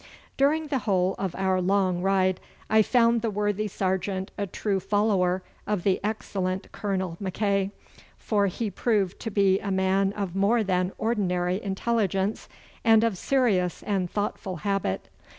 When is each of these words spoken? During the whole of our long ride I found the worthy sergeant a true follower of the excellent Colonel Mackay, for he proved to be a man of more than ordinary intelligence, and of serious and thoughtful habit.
During 0.35 0.65
the 0.69 0.79
whole 0.79 1.13
of 1.19 1.35
our 1.35 1.61
long 1.61 2.01
ride 2.01 2.39
I 2.71 2.81
found 2.81 3.21
the 3.21 3.29
worthy 3.29 3.67
sergeant 3.67 4.31
a 4.35 4.47
true 4.47 4.79
follower 4.79 5.43
of 5.67 5.83
the 5.83 5.99
excellent 6.03 6.71
Colonel 6.71 7.17
Mackay, 7.19 7.69
for 8.17 8.47
he 8.47 8.71
proved 8.71 9.19
to 9.19 9.29
be 9.29 9.59
a 9.59 9.69
man 9.69 10.11
of 10.13 10.35
more 10.35 10.63
than 10.63 10.91
ordinary 10.97 11.61
intelligence, 11.61 12.49
and 12.83 13.03
of 13.03 13.15
serious 13.15 13.83
and 13.83 14.09
thoughtful 14.09 14.55
habit. 14.65 15.07